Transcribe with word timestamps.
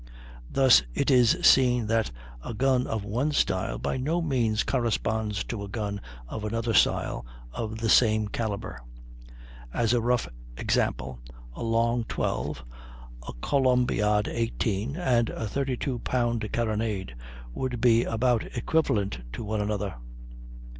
Thus 0.49 0.81
it 0.95 1.11
is 1.11 1.37
seen 1.43 1.85
that 1.85 2.09
a 2.43 2.55
gun 2.55 2.87
of 2.87 3.03
one 3.03 3.31
style 3.33 3.77
by 3.77 3.97
no 3.97 4.19
means 4.19 4.63
corresponds 4.63 5.43
to 5.43 5.63
a 5.63 5.67
gun 5.67 6.01
of 6.27 6.43
another 6.43 6.73
style 6.73 7.23
of 7.53 7.77
the 7.77 7.87
same 7.87 8.27
calibre. 8.27 8.79
As 9.71 9.93
a 9.93 10.01
rough 10.01 10.27
example, 10.57 11.19
a 11.53 11.61
long 11.61 12.03
12, 12.05 12.63
a 13.27 13.33
columbiad 13.43 14.27
18, 14.27 14.95
and 14.97 15.29
a 15.29 15.47
32 15.47 15.99
pound 15.99 16.51
carronade 16.51 17.13
would 17.53 17.79
be 17.79 18.03
about 18.03 18.43
equivalent 18.57 19.19
to 19.33 19.43
one 19.43 19.61
another. 19.61 19.93